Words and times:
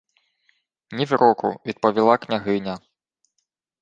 —Нівроку,— 0.91 1.59
відповіла 1.65 2.17
княгиня. 2.17 2.79